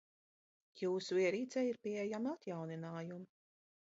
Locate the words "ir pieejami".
1.73-2.33